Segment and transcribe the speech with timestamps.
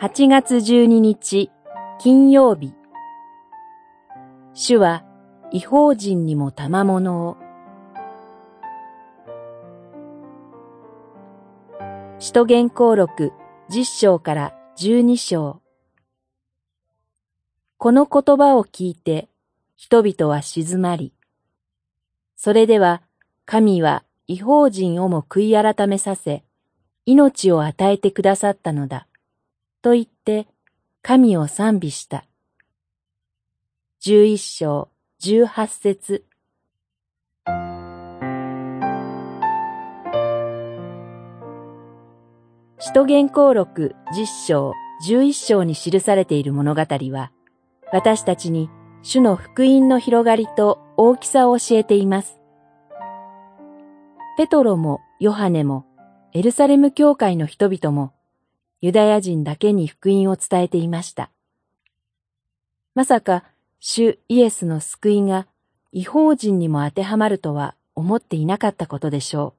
[0.00, 1.50] 8月12日
[1.98, 2.72] 金曜日。
[4.54, 5.02] 主は
[5.50, 7.36] 違法人にも賜物を。
[12.20, 13.32] 使徒言行録
[13.70, 15.60] 10章から12章。
[17.76, 19.28] この言葉を聞いて
[19.74, 21.12] 人々は静まり
[22.36, 23.02] それでは
[23.46, 26.44] 神は違法人をも悔い改めさせ
[27.04, 29.07] 命を与えてくださったのだ。
[29.80, 30.46] と言って
[31.02, 32.24] 神を賛美した。
[34.00, 36.24] 十一章十八節
[42.80, 44.72] 使徒言行録十章
[45.04, 47.30] 十一章に記されている物語は、
[47.92, 48.70] 私たちに
[49.02, 52.40] 主の福音の広がりと大きさを教えています。
[54.36, 55.84] ペトロもヨハネも
[56.32, 58.12] エルサレム教会の人々も
[58.80, 61.30] ユダヤ人だけに福音を伝えていました。
[62.94, 63.44] まさか、
[63.80, 65.46] 主イエスの救いが
[65.92, 69.58] 違法人にも当てはまるとは思っていなかったことでしょう。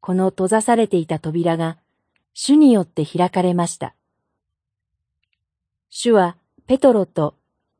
[0.00, 1.78] この閉ざされていた扉が
[2.32, 3.94] 主によって開かれました。
[5.90, 7.34] 主はペトロと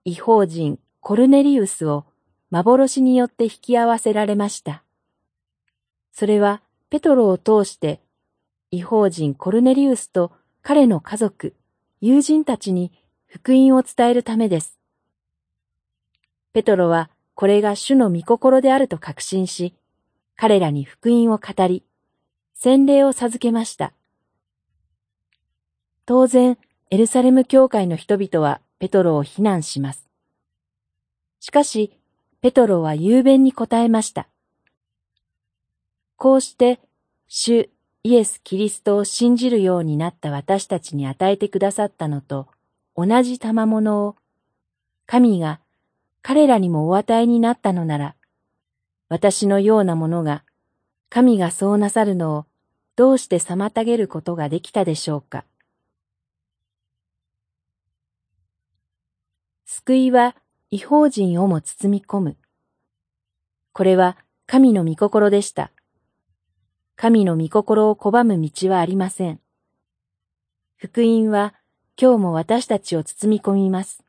[0.05, 2.05] 違法人コルネリウスを
[2.51, 4.83] 幻によって引き合わせられました。
[6.13, 8.01] それはペトロを通して
[8.73, 10.31] 違法人コルネリウスと
[10.63, 11.57] 彼の家族、
[12.01, 12.93] 友人たちに
[13.27, 14.79] 福音を伝えるためです。
[16.53, 19.75] ペトロはこれが主の御心であると確信し、
[20.37, 21.85] 彼らに福音を語り、
[22.55, 23.93] 洗礼を授けました。
[26.07, 26.57] 当然、
[26.91, 30.07] エルサレム教会の人々はペトロを非難します。
[31.41, 31.99] しかし、
[32.41, 34.29] ペトロは雄弁に答えました。
[36.17, 36.79] こうして、
[37.27, 37.69] 主
[38.03, 42.49] イエス・キリストを信じるようになった私たちに与えてくださったのと
[42.97, 44.17] 同じ賜物を
[45.07, 45.61] 神が
[46.23, 48.15] 彼らにもお与えになったのなら、
[49.09, 50.45] 私のようなものが
[51.11, 52.47] 神がそうなさるのを
[52.97, 55.45] どうして妨げることができたでしょうか。
[59.67, 60.37] 救いは
[60.71, 62.37] 違法人をも包み込む。
[63.73, 65.71] これは神の御心でした。
[67.03, 69.41] 神の御心を拒む道はありません。
[70.77, 71.55] 福音は
[71.99, 74.05] 今日も私たちを包み込みます。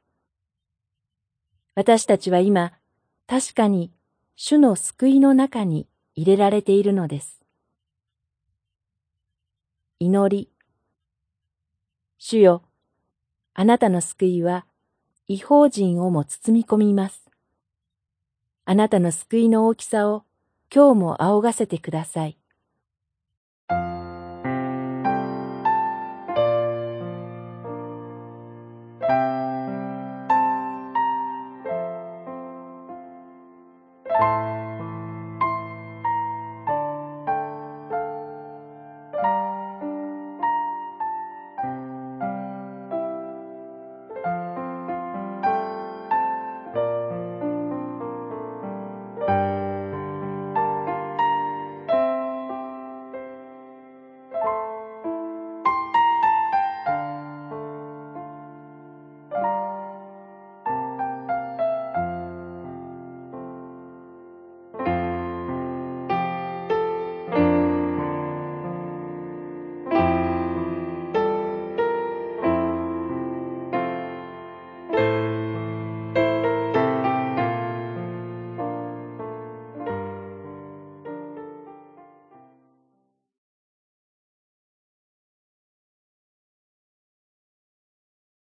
[1.74, 2.74] 私たちは今、
[3.28, 3.94] 確かに
[4.35, 7.40] 主の救いの中に入れられているのです。
[10.00, 10.50] 祈り。
[12.18, 12.62] 主よ、
[13.53, 14.66] あなたの救いは
[15.29, 17.29] 違法人をも包み込みます。
[18.66, 20.25] あなたの救いの大きさを
[20.69, 22.41] 今日も仰がせてください。